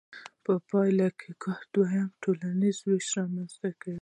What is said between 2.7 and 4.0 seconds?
ویش رامنځته شو.